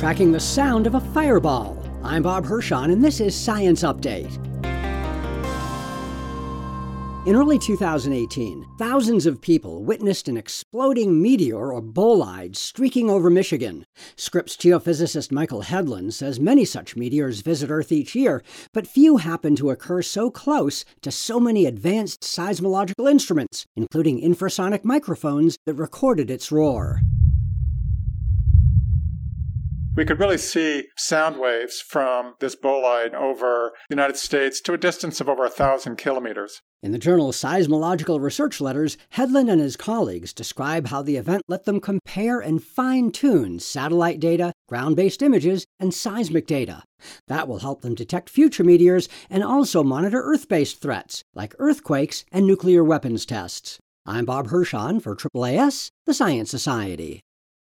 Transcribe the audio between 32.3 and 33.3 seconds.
this bolide